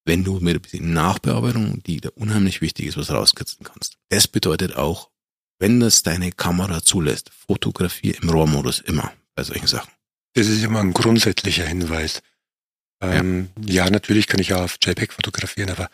wenn 0.05 0.23
du 0.23 0.39
mit 0.39 0.55
ein 0.55 0.61
bisschen 0.61 0.93
Nachbearbeitung, 0.93 1.83
die 1.83 1.99
da 1.99 2.07
unheimlich 2.15 2.61
wichtig 2.61 2.85
ist, 2.85 2.95
was 2.95 3.11
rauskitzeln 3.11 3.65
kannst. 3.65 3.97
Das 4.07 4.29
bedeutet 4.29 4.77
auch, 4.77 5.09
wenn 5.59 5.81
das 5.81 6.01
deine 6.01 6.31
Kamera 6.31 6.81
zulässt, 6.81 7.29
Fotografie 7.45 8.11
im 8.11 8.29
RAW-Modus 8.29 8.79
immer 8.79 9.11
bei 9.35 9.43
solchen 9.43 9.67
Sachen. 9.67 9.91
Das 10.33 10.47
ist 10.47 10.63
immer 10.63 10.79
ein 10.79 10.93
grundsätzlicher 10.93 11.65
Hinweis. 11.65 12.21
Ähm, 13.01 13.49
ja. 13.65 13.85
ja. 13.85 13.89
natürlich 13.89 14.27
kann 14.27 14.39
ich 14.39 14.53
auch 14.53 14.61
auf 14.61 14.77
JPEG 14.81 15.13
fotografieren, 15.13 15.69
aber 15.69 15.89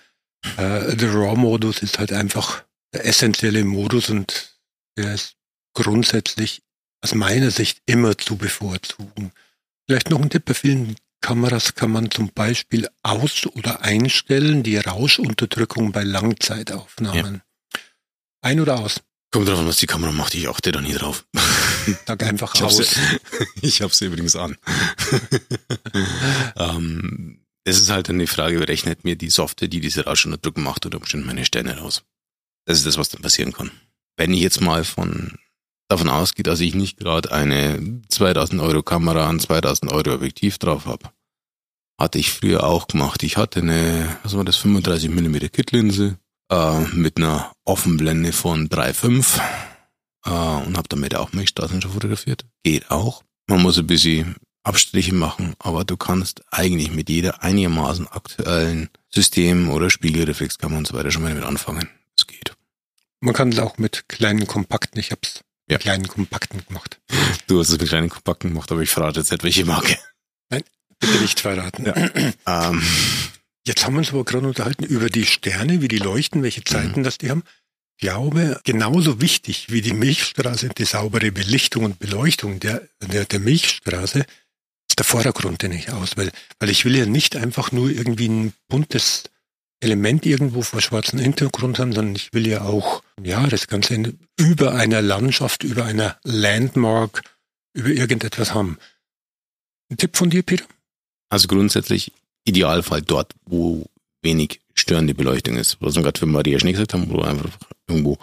äh, 0.58 0.96
der 0.96 1.14
RAW-Modus 1.14 1.82
ist 1.82 2.00
halt 2.00 2.14
einfach 2.14 2.64
der 2.94 3.06
essentielle 3.06 3.64
Modus 3.64 4.10
und 4.10 4.58
der 4.98 5.14
ist 5.14 5.36
grundsätzlich 5.74 6.62
aus 7.02 7.14
meiner 7.14 7.52
Sicht 7.52 7.82
immer 7.86 8.18
zu 8.18 8.36
bevorzugen. 8.38 9.32
Vielleicht 9.86 10.10
noch 10.10 10.22
ein 10.22 10.30
Tipp, 10.30 10.46
bei 10.46 10.54
vielen 10.54 10.96
Kameras 11.22 11.76
kann 11.76 11.92
man 11.92 12.12
zum 12.12 12.32
Beispiel 12.34 12.88
aus- 13.04 13.48
oder 13.48 13.82
einstellen 13.82 14.64
die 14.64 14.78
Rauschunterdrückung 14.78 15.92
bei 15.92 16.04
Langzeitaufnahmen. 16.04 17.36
Ja. 17.36 17.82
Ein 18.42 18.60
oder 18.60 18.80
aus? 18.80 19.02
Kommt 19.32 19.48
drauf 19.48 19.60
an, 19.60 19.68
was 19.68 19.78
die 19.78 19.88
Kamera 19.88 20.12
macht. 20.12 20.36
Ich 20.36 20.48
achte 20.48 20.72
da 20.72 20.82
nie 20.82 20.94
drauf. 20.94 21.26
Sag 22.06 22.24
einfach 22.24 22.54
ich 22.56 22.64
aus. 22.64 22.80
Hab's, 22.80 23.00
ich 23.62 23.82
habe 23.82 23.94
sie 23.94 24.06
übrigens 24.06 24.36
an. 24.36 24.58
ähm, 26.58 27.40
es 27.64 27.80
ist 27.80 27.90
halt 27.90 28.10
dann 28.10 28.20
die 28.20 28.28
Frage, 28.28 28.60
berechnet 28.60 29.04
mir 29.04 29.16
die 29.16 29.30
Software, 29.30 29.68
die 29.68 29.82
diese 29.82 30.06
Rauschunterdrückung 30.06 30.64
macht, 30.64 30.86
oder 30.86 31.00
bestimmt 31.00 31.26
meine 31.26 31.46
Sterne 31.46 31.78
raus. 31.80 32.04
Das 32.66 32.78
ist 32.78 32.86
das, 32.86 32.98
was 32.98 33.10
dann 33.10 33.22
passieren 33.22 33.54
kann. 33.54 33.72
Wenn 34.16 34.34
ich 34.34 34.42
jetzt 34.42 34.62
mal 34.62 34.84
von 34.84 35.38
davon 35.88 36.10
ausgeht, 36.10 36.48
dass 36.48 36.60
ich 36.60 36.76
nicht 36.76 36.98
gerade 36.98 37.32
eine 37.32 38.02
2000 38.10 38.62
Euro 38.62 38.84
Kamera, 38.84 39.30
ein 39.30 39.40
2000 39.40 39.92
Euro 39.92 40.14
Objektiv 40.14 40.58
drauf 40.58 40.86
habe. 40.86 41.10
Hatte 42.00 42.20
ich 42.20 42.32
früher 42.32 42.64
auch 42.64 42.88
gemacht. 42.88 43.24
Ich 43.24 43.38
hatte 43.38 43.62
eine, 43.62 44.18
was 44.24 44.36
war 44.36 44.46
das, 44.46 44.58
35 44.58 45.10
mm 45.10 45.38
Kit-Linse 45.52 46.20
äh, 46.52 46.80
mit 46.94 47.18
einer 47.18 47.52
Offenblende 47.66 48.34
von 48.34 48.70
3,5 48.70 49.40
äh, 50.28 50.66
und 50.66 50.78
habe 50.78 50.90
damit 50.90 51.16
auch 51.16 51.34
Milchstraßen 51.34 51.82
schon 51.82 51.92
fotografiert. 51.92 52.46
Geht 52.64 52.92
auch. 52.92 53.24
Man 53.48 53.62
muss 53.62 53.78
ein 53.78 53.88
bisschen 53.88 54.36
Abstriche 54.64 55.14
machen, 55.14 55.56
aber 55.60 55.86
du 55.86 55.96
kannst 55.96 56.44
eigentlich 56.52 56.92
mit 56.92 57.10
jeder 57.10 57.42
einigermaßen 57.42 58.08
aktuellen 58.08 58.90
System 59.10 59.70
oder 59.70 59.90
Spiegelreflexkamera 59.90 60.78
und 60.78 60.88
so 60.88 60.94
weiter 60.94 61.12
schon 61.12 61.24
mal 61.24 61.30
damit 61.30 61.46
anfangen. 61.46 61.90
Es 62.18 62.28
geht. 62.28 62.54
Man 63.22 63.34
kann 63.34 63.50
es 63.50 63.60
auch 63.60 63.78
mit 63.78 64.10
kleinen 64.10 64.46
Kompakten. 64.46 65.00
Ich 65.00 65.12
hab's 65.12 65.42
ja. 65.70 65.76
mit 65.76 65.82
kleinen 65.82 66.08
Kompakten 66.08 66.66
gemacht. 66.68 67.00
Du 67.48 67.60
hast 67.60 67.70
es 67.70 67.80
mit 67.80 67.88
kleinen 67.88 68.10
Kompakten 68.10 68.50
gemacht, 68.50 68.72
aber 68.72 68.82
ich 68.82 68.90
verrate 68.90 69.22
jetzt 69.22 69.32
nicht, 69.32 69.44
welche 69.44 69.66
Marke. 69.66 69.98
Nein, 70.50 70.64
bitte 71.00 71.22
nicht 71.22 71.40
verraten. 71.40 71.86
Ja. 71.86 72.70
ähm. 72.70 72.84
Jetzt 73.66 73.86
haben 73.86 73.96
wir 73.96 74.00
uns 74.00 74.14
aber 74.14 74.24
gerade 74.24 74.48
unterhalten 74.48 74.86
über 74.86 75.10
die 75.10 75.26
Sterne, 75.26 75.82
wie 75.82 75.90
die 75.90 75.98
leuchten, 75.98 76.42
welche 76.42 76.64
Zeiten 76.64 77.02
mhm. 77.02 77.04
das 77.04 77.18
die 77.18 77.30
haben. 77.30 77.44
Ich 78.00 78.02
glaube, 78.02 78.62
genauso 78.64 79.22
wichtig 79.22 79.72
wie 79.72 79.82
die 79.82 79.94
Milchstraße, 79.94 80.70
die 80.70 80.86
saubere 80.86 81.32
Belichtung 81.32 81.84
und 81.84 81.98
Beleuchtung 81.98 82.60
der, 82.60 82.88
der, 83.02 83.26
der 83.26 83.40
Milchstraße, 83.40 84.20
ist 84.88 85.00
der 85.00 85.04
Vordergrund, 85.04 85.64
den 85.64 85.72
ich 85.72 85.90
auswähle. 85.92 86.32
Weil 86.60 86.70
ich 86.70 86.86
will 86.86 86.96
ja 86.96 87.08
nicht 87.08 87.36
einfach 87.36 87.72
nur 87.72 87.90
irgendwie 87.90 88.28
ein 88.28 88.54
buntes 88.68 89.24
Element 89.80 90.28
irgendwo 90.28 90.62
vor 90.62 90.80
schwarzem 90.80 91.18
Hintergrund 91.18 91.80
haben, 91.80 91.92
sondern 91.92 92.16
ich 92.16 92.32
will 92.34 92.46
ja 92.46 92.62
auch, 92.62 93.02
ja, 93.24 93.48
das 93.48 93.68
Ganze 93.68 94.14
über 94.36 94.76
einer 94.76 95.02
Landschaft, 95.02 95.64
über 95.64 95.86
einer 95.86 96.20
Landmark, 96.24 97.24
über 97.74 97.90
irgendetwas 97.90 98.54
haben. 98.54 98.78
Ein 99.90 99.98
Tipp 99.98 100.16
von 100.18 100.30
dir, 100.30 100.44
Peter? 100.44 100.66
Also 101.30 101.48
grundsätzlich 101.48 102.12
Idealfall 102.46 103.02
dort, 103.02 103.34
wo 103.46 103.88
wenig 104.22 104.62
störende 104.76 105.16
Beleuchtung 105.16 105.58
ist. 105.58 105.78
Was 105.80 105.96
wir 105.96 106.04
gerade 106.04 106.20
für 106.20 106.28
Maria 106.28 106.60
Schnee 106.60 106.74
gesagt 106.74 106.94
haben, 106.94 107.10
wo 107.10 107.22
einfach 107.22 107.58
irgendwo 107.88 108.18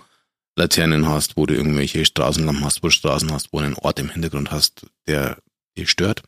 Laternen 0.56 1.08
hast, 1.08 1.36
wo 1.36 1.46
du 1.46 1.54
irgendwelche 1.54 2.04
Straßenlampen 2.04 2.64
hast, 2.64 2.82
wo 2.82 2.88
du 2.88 2.92
Straßen 2.92 3.32
hast, 3.32 3.52
wo 3.52 3.58
du 3.58 3.66
einen 3.66 3.74
Ort 3.74 3.98
im 3.98 4.10
Hintergrund 4.10 4.50
hast, 4.50 4.86
der 5.06 5.38
dir 5.76 5.86
stört. 5.86 6.22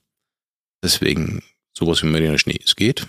Deswegen 0.83 1.43
sowas 1.76 2.02
wie 2.02 2.07
Maria 2.07 2.37
Schnee, 2.38 2.59
es 2.64 2.76
geht. 2.76 3.07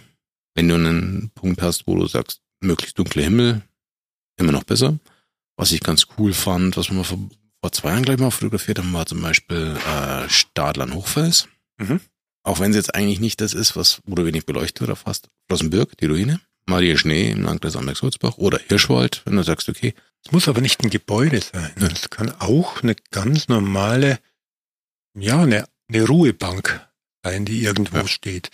Wenn 0.53 0.67
du 0.67 0.75
einen 0.75 1.31
Punkt 1.33 1.61
hast, 1.61 1.87
wo 1.87 1.95
du 1.95 2.07
sagst, 2.07 2.41
möglichst 2.59 2.97
dunkler 2.97 3.23
Himmel, 3.23 3.61
immer 4.37 4.51
noch 4.51 4.63
besser. 4.63 4.99
Was 5.55 5.71
ich 5.71 5.81
ganz 5.81 6.07
cool 6.17 6.33
fand, 6.33 6.77
was 6.77 6.91
wir 6.91 7.03
vor, 7.03 7.19
vor 7.61 7.71
zwei 7.71 7.89
Jahren 7.89 8.03
gleich 8.03 8.19
mal 8.19 8.31
fotografiert 8.31 8.79
haben, 8.79 8.93
war 8.93 9.05
zum 9.05 9.21
Beispiel 9.21 9.77
äh, 9.87 10.29
Stadlern 10.29 10.93
Hochfels. 10.93 11.47
Mhm. 11.77 11.99
Auch 12.43 12.59
wenn 12.59 12.71
es 12.71 12.77
jetzt 12.77 12.95
eigentlich 12.95 13.19
nicht 13.19 13.41
das 13.41 13.53
ist, 13.53 13.75
was, 13.75 14.01
wo 14.05 14.15
du 14.15 14.25
wenig 14.25 14.45
Beleuchtung 14.45 14.87
drauf 14.87 15.03
hast. 15.05 15.29
Flossenbürg, 15.47 15.97
die 15.97 16.05
Ruine, 16.05 16.39
Maria 16.65 16.95
Schnee 16.97 17.31
im 17.31 17.43
Landkreis 17.43 17.75
Amberg-Sulzbach 17.75 18.37
oder 18.37 18.59
Hirschwald, 18.59 19.23
wenn 19.25 19.35
du 19.35 19.43
sagst, 19.43 19.67
okay. 19.69 19.93
Es 20.25 20.31
muss 20.31 20.47
aber 20.47 20.61
nicht 20.61 20.83
ein 20.83 20.89
Gebäude 20.89 21.41
sein. 21.41 21.71
Es 21.91 22.09
kann 22.09 22.33
auch 22.39 22.83
eine 22.83 22.95
ganz 23.11 23.47
normale, 23.47 24.19
ja, 25.17 25.41
eine, 25.41 25.67
eine 25.87 26.05
Ruhebank 26.05 26.87
sein, 27.23 27.45
die 27.45 27.63
irgendwo 27.63 27.97
ja. 27.97 28.07
steht. 28.07 28.49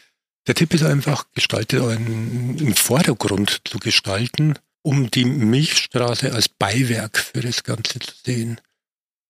Der 0.47 0.55
Tipp 0.55 0.73
ist 0.73 0.83
einfach, 0.83 1.31
gestalte 1.31 1.87
einen, 1.87 2.57
einen 2.59 2.75
Vordergrund 2.75 3.61
zu 3.65 3.79
gestalten, 3.79 4.55
um 4.81 5.09
die 5.09 5.25
Milchstraße 5.25 6.33
als 6.33 6.49
Beiwerk 6.49 7.17
für 7.17 7.41
das 7.41 7.63
Ganze 7.63 7.99
zu 7.99 8.13
sehen. 8.23 8.59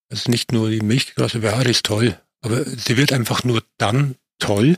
Also 0.10 0.32
nicht 0.32 0.52
nur 0.52 0.70
die 0.70 0.82
Milchstraße, 0.82 1.40
ja, 1.40 1.62
ist 1.62 1.86
toll, 1.86 2.20
aber 2.42 2.66
sie 2.66 2.98
wird 2.98 3.13
einfach 3.13 3.44
nur 3.44 3.63
dann 3.78 4.16
toll, 4.40 4.78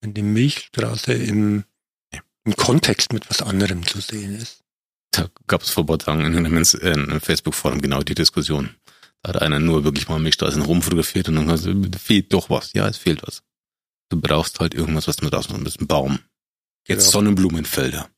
wenn 0.00 0.12
die 0.12 0.22
Milchstraße 0.22 1.12
im, 1.12 1.64
im 2.44 2.56
Kontext 2.56 3.12
mit 3.12 3.30
was 3.30 3.42
anderem 3.42 3.86
zu 3.86 4.00
sehen 4.00 4.36
ist. 4.36 4.64
Da 5.16 5.28
gab 5.46 5.62
es 5.62 5.70
vor 5.70 5.84
ein 5.84 5.86
paar 5.86 5.98
Tagen 5.98 6.24
in 6.24 6.36
einem, 6.36 6.56
einem 6.56 7.20
Facebook-Forum 7.20 7.80
genau 7.80 8.02
die 8.02 8.14
Diskussion. 8.14 8.70
Da 9.22 9.30
hat 9.30 9.42
einer 9.42 9.58
nur 9.58 9.84
wirklich 9.84 10.08
mal 10.08 10.18
Milchstraßen 10.18 10.62
rumfotografiert 10.62 11.28
und 11.28 11.36
dann 11.36 11.50
hast 11.50 11.64
du, 11.64 11.90
fehlt 11.98 12.32
doch 12.32 12.50
was. 12.50 12.72
Ja, 12.74 12.86
es 12.86 12.98
fehlt 12.98 13.22
was. 13.26 13.42
Du 14.10 14.20
brauchst 14.20 14.60
halt 14.60 14.74
irgendwas, 14.74 15.08
was 15.08 15.16
du 15.16 15.28
draußen 15.28 15.64
hast. 15.64 15.80
Ein 15.80 15.86
Baum. 15.86 16.18
Jetzt 16.86 17.04
genau. 17.04 17.10
Sonnenblumenfelder. 17.12 18.08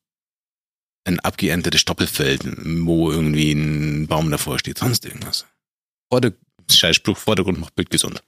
Ein 1.05 1.21
abgeerntetes 1.21 1.81
Stoppelfeld, 1.81 2.43
wo 2.85 3.11
irgendwie 3.11 3.52
ein 3.52 4.07
Baum 4.09 4.31
davor 4.31 4.59
steht, 4.59 4.78
sonst 4.78 5.07
irgendwas. 5.07 5.47
Vorder 6.11 6.33
Scheißspruch, 6.71 7.17
Vordergrund 7.17 7.59
macht 7.61 7.75
Bild 7.75 7.90
gesund. 7.90 8.23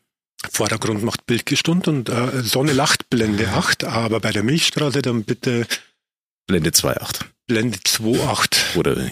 Vordergrund 0.51 1.03
macht 1.03 1.27
Bildgestund 1.27 1.87
und 1.89 2.09
äh, 2.09 2.43
Sonne 2.43 2.73
lacht 2.73 3.11
Blende 3.11 3.49
8, 3.51 3.85
aber 3.85 4.21
bei 4.21 4.33
der 4.33 4.43
Milchstraße 4.43 5.03
dann 5.03 5.25
bitte 5.25 5.67
Blende 6.47 6.71
2.8. 6.71 7.25
Blende 7.51 7.79
2.8. 7.79 8.77
Oder 8.77 9.11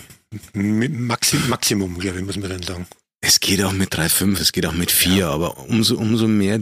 Maxim, 0.53 1.49
Maximum, 1.49 1.99
glaube 1.99 2.21
ich, 2.21 2.25
muss 2.25 2.37
man 2.37 2.51
dann 2.51 2.63
sagen. 2.63 2.87
Es 3.21 3.41
geht 3.41 3.61
auch 3.65 3.73
mit 3.73 3.93
3.5, 3.93 4.41
es 4.41 4.53
geht 4.53 4.65
auch 4.65 4.75
mit 4.75 4.93
4, 4.93 5.17
ja. 5.17 5.31
aber 5.31 5.59
umso, 5.59 5.97
umso 5.97 6.29
mehr, 6.29 6.61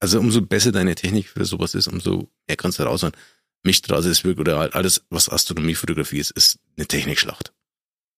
also 0.00 0.20
umso 0.20 0.42
besser 0.42 0.70
deine 0.70 0.94
Technik 0.94 1.30
für 1.30 1.46
sowas 1.46 1.74
ist, 1.74 1.88
umso 1.88 2.28
mehr 2.46 2.58
kannst 2.58 2.78
du 2.78 2.82
raushauen. 2.82 3.14
Milchstraße 3.62 4.10
ist 4.10 4.24
wirklich, 4.24 4.40
oder 4.40 4.74
alles, 4.74 5.02
was 5.08 5.30
Astronomiefotografie 5.30 6.18
ist, 6.18 6.32
ist 6.32 6.58
eine 6.76 6.86
Technikschlacht. 6.86 7.54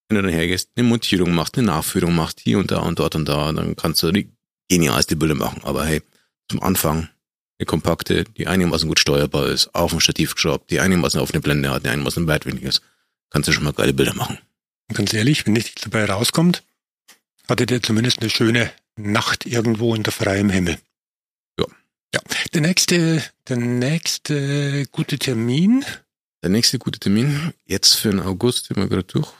Wenn 0.08 0.16
du 0.16 0.22
dann 0.22 0.32
hergehst, 0.32 0.70
eine 0.74 0.88
Montierung 0.88 1.32
machst, 1.32 1.56
eine 1.56 1.68
Nachführung 1.68 2.12
machst, 2.12 2.40
hier 2.40 2.58
und 2.58 2.72
da 2.72 2.78
und 2.78 2.98
dort 2.98 3.14
und 3.14 3.28
da, 3.28 3.52
dann 3.52 3.76
kannst 3.76 4.02
du 4.02 4.10
die 4.10 4.32
genialste 4.68 5.14
Bilder 5.14 5.36
machen. 5.36 5.62
Aber 5.62 5.86
hey, 5.86 6.02
zum 6.50 6.60
Anfang 6.60 7.08
eine 7.60 7.66
kompakte, 7.66 8.24
die 8.24 8.48
einigermaßen 8.48 8.88
gut 8.88 8.98
steuerbar 8.98 9.46
ist, 9.46 9.72
auf 9.76 9.92
ein 9.92 10.00
Stativ 10.00 10.34
geschraubt, 10.34 10.72
die 10.72 10.80
einigermaßen 10.80 11.20
auf 11.20 11.32
eine 11.32 11.40
Blende 11.40 11.70
hat, 11.70 11.84
die 11.84 11.88
einigermaßen 11.88 12.26
weitwinkel 12.26 12.66
ist, 12.66 12.82
kannst 13.30 13.48
du 13.48 13.52
schon 13.52 13.64
mal 13.64 13.72
geile 13.72 13.92
Bilder 13.92 14.14
machen. 14.14 14.38
ganz 14.92 15.12
ehrlich, 15.12 15.46
wenn 15.46 15.52
nichts 15.52 15.82
dabei 15.82 16.04
rauskommt, 16.04 16.62
hattet 17.48 17.70
ihr 17.70 17.82
zumindest 17.82 18.20
eine 18.20 18.30
schöne 18.30 18.70
Nacht 18.96 19.46
irgendwo 19.46 19.92
unter 19.92 20.12
freiem 20.12 20.50
Himmel. 20.50 20.78
Ja. 21.58 21.66
Ja. 22.14 22.20
Der 22.54 22.60
nächste, 22.60 23.22
der 23.48 23.56
nächste 23.56 24.86
gute 24.92 25.18
Termin. 25.18 25.84
Der 26.42 26.50
nächste 26.50 26.78
gute 26.78 26.98
Termin, 27.00 27.52
jetzt 27.64 27.94
für 27.94 28.10
den 28.10 28.20
August 28.20 28.66
sind 28.66 28.76
wir 28.76 28.88
gerade 28.88 29.04
durch. 29.04 29.32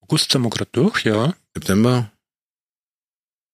August 0.00 0.32
sind 0.32 0.42
wir 0.42 0.50
gerade 0.50 0.70
durch, 0.72 1.04
ja. 1.04 1.34
September, 1.54 2.12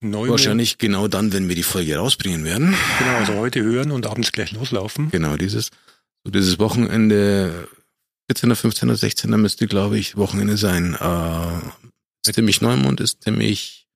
Neumond. 0.01 0.31
Wahrscheinlich 0.31 0.79
genau 0.79 1.09
dann, 1.09 1.33
wenn 1.33 1.49
wir 1.49 1.57
die 1.57 1.65
Folge 1.65 1.97
rausbringen 1.97 2.45
werden. 2.45 2.77
Genau, 2.99 3.17
also 3.17 3.35
heute 3.35 3.63
hören 3.63 3.91
und 3.91 4.07
abends 4.07 4.31
gleich 4.31 4.53
loslaufen. 4.53 5.11
Genau, 5.11 5.37
dieses, 5.37 5.71
so 6.25 6.31
dieses 6.31 6.61
Wochenende, 6.61 7.69
14., 8.29 8.55
15., 8.55 8.95
16. 8.95 9.31
müsste, 9.31 9.67
glaube 9.67 9.99
ich, 9.99 10.17
Wochenende 10.17 10.57
sein. 10.57 10.95
Äh, 10.95 11.69
ist 12.27 12.35
ziemlich 12.35 12.61
Neumond, 12.61 13.01
ist 13.01 13.23
ziemlich 13.23 13.89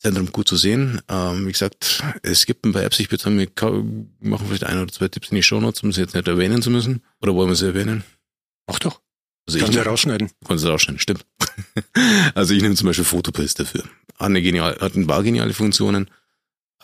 Zentrum 0.00 0.32
gut 0.32 0.48
zu 0.48 0.56
sehen. 0.56 1.00
Ähm, 1.08 1.46
wie 1.46 1.52
gesagt, 1.52 2.02
es 2.22 2.46
gibt 2.46 2.64
ein 2.64 2.72
paar 2.72 2.82
Apps, 2.82 2.98
ich 2.98 3.10
würde 3.10 3.22
sagen, 3.22 3.38
wir 3.38 3.48
machen 4.20 4.46
vielleicht 4.46 4.64
ein 4.64 4.80
oder 4.82 4.90
zwei 4.90 5.08
Tipps 5.08 5.28
in 5.28 5.36
die 5.36 5.42
Shownotes, 5.42 5.82
um 5.82 5.92
sie 5.92 6.00
jetzt 6.00 6.14
nicht 6.14 6.26
erwähnen 6.26 6.62
zu 6.62 6.70
müssen. 6.70 7.02
Oder 7.20 7.34
wollen 7.34 7.50
wir 7.50 7.56
sie 7.56 7.66
erwähnen? 7.66 8.02
Mach 8.66 8.78
doch. 8.78 9.00
Also 9.46 9.58
Kannst 9.58 9.76
du 9.76 9.84
rausschneiden. 9.84 10.30
Kannst 10.46 10.64
du 10.64 10.68
rausschneiden, 10.68 11.00
stimmt. 11.00 11.26
also 12.34 12.54
ich 12.54 12.62
nehme 12.62 12.74
zum 12.74 12.86
Beispiel 12.86 13.04
Fotopilz 13.04 13.54
dafür. 13.54 13.82
Hat, 14.18 14.26
eine 14.26 14.42
genial, 14.42 14.78
hat 14.80 14.94
ein 14.96 15.06
paar 15.06 15.22
geniale 15.22 15.52
Funktionen. 15.52 16.10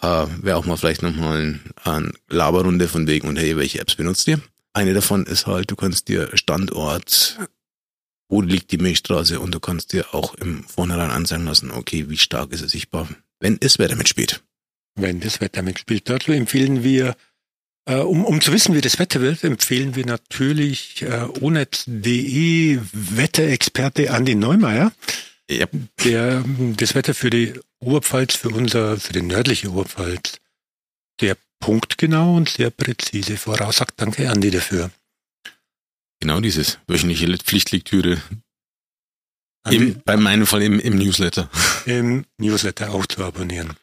Äh, 0.02 0.26
Wäre 0.42 0.58
auch 0.58 0.66
mal 0.66 0.76
vielleicht 0.76 1.02
nochmal 1.02 1.40
ein, 1.40 1.60
ein 1.84 2.12
Laberrunde 2.28 2.86
von 2.86 3.06
wegen 3.06 3.28
und 3.28 3.36
hey, 3.36 3.56
welche 3.56 3.80
Apps 3.80 3.94
benutzt 3.94 4.28
ihr? 4.28 4.40
Eine 4.76 4.92
davon 4.92 5.24
ist 5.24 5.46
halt, 5.46 5.70
du 5.70 5.74
kannst 5.74 6.08
dir 6.08 6.28
Standort, 6.36 7.38
wo 8.28 8.42
liegt 8.42 8.72
die 8.72 8.76
Milchstraße 8.76 9.40
und 9.40 9.54
du 9.54 9.58
kannst 9.58 9.94
dir 9.94 10.12
auch 10.14 10.34
im 10.34 10.64
Vornherein 10.64 11.08
anzeigen 11.10 11.46
lassen, 11.46 11.70
okay, 11.70 12.10
wie 12.10 12.18
stark 12.18 12.52
ist 12.52 12.60
es 12.60 12.72
sichtbar, 12.72 13.08
wenn 13.40 13.58
das 13.58 13.78
Wetter 13.78 13.96
mitspielt. 13.96 14.44
Wenn 14.94 15.20
das 15.20 15.40
Wetter 15.40 15.62
mitspielt. 15.62 16.10
Dazu 16.10 16.30
empfehlen 16.32 16.84
wir 16.84 17.16
äh, 17.86 18.00
um, 18.00 18.22
um 18.26 18.42
zu 18.42 18.52
wissen, 18.52 18.74
wie 18.74 18.82
das 18.82 18.98
Wetter 18.98 19.22
wird, 19.22 19.44
empfehlen 19.44 19.96
wir 19.96 20.04
natürlich 20.04 21.00
äh, 21.00 21.26
onet.de 21.40 22.78
Wetterexperte 22.92 24.10
Andi 24.10 24.34
Neumeier, 24.34 24.92
ja. 25.48 25.66
der 26.04 26.44
das 26.76 26.94
Wetter 26.94 27.14
für 27.14 27.30
die 27.30 27.54
Oberpfalz, 27.78 28.36
für 28.36 28.50
unser, 28.50 28.98
für 28.98 29.14
die 29.14 29.22
nördliche 29.22 29.70
Oberpfalz 29.70 30.38
sehr 31.18 31.38
punktgenau 31.60 32.36
und 32.36 32.48
sehr 32.48 32.70
präzise 32.70 33.36
voraussagt. 33.36 33.94
Danke 33.96 34.30
Andi 34.30 34.50
dafür. 34.50 34.90
Genau 36.20 36.40
dieses 36.40 36.78
wöchentliche 36.86 37.26
Pflichtlektüre. 37.38 38.20
Im, 39.68 40.00
bei 40.04 40.16
meinem 40.16 40.46
Fall 40.46 40.62
im, 40.62 40.78
im 40.78 40.96
Newsletter. 40.96 41.50
Im 41.86 42.24
Newsletter 42.38 42.92
auch 42.92 43.06
zu 43.06 43.24
abonnieren. 43.24 43.76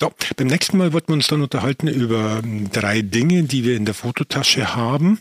So, 0.00 0.12
beim 0.36 0.46
nächsten 0.46 0.78
Mal 0.78 0.92
wollten 0.92 1.08
wir 1.08 1.14
uns 1.14 1.26
dann 1.28 1.42
unterhalten 1.42 1.86
über 1.86 2.38
hm, 2.42 2.70
drei 2.70 3.02
Dinge, 3.02 3.44
die 3.44 3.64
wir 3.64 3.76
in 3.76 3.84
der 3.84 3.94
Fototasche 3.94 4.74
haben, 4.74 5.20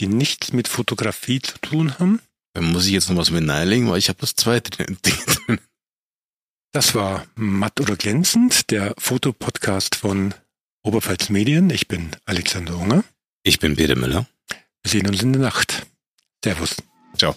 die 0.00 0.08
nichts 0.08 0.52
mit 0.52 0.68
Fotografie 0.68 1.40
zu 1.40 1.58
tun 1.58 1.98
haben. 1.98 2.20
Dann 2.54 2.72
muss 2.72 2.86
ich 2.86 2.92
jetzt 2.92 3.08
noch 3.08 3.16
was 3.16 3.30
mit 3.30 3.44
nahelegen, 3.44 3.90
weil 3.90 3.98
ich 3.98 4.08
habe 4.08 4.20
das 4.20 4.34
zweite 4.34 4.70
Ding 4.86 4.98
drin. 5.26 5.60
Das 6.72 6.94
war 6.94 7.26
Matt 7.36 7.80
oder 7.80 7.96
Glänzend, 7.96 8.70
der 8.70 8.94
Fotopodcast 8.98 9.94
von 9.94 10.34
Oberpfalz 10.84 11.30
Medien. 11.30 11.70
Ich 11.70 11.88
bin 11.88 12.10
Alexander 12.26 12.76
Unger. 12.76 13.04
Ich 13.42 13.58
bin 13.58 13.74
Peter 13.74 13.96
Müller. 13.96 14.26
Wir 14.82 14.90
sehen 14.90 15.08
uns 15.08 15.22
in 15.22 15.32
der 15.32 15.40
Nacht. 15.40 15.86
Servus. 16.44 16.76
Ciao. 17.16 17.34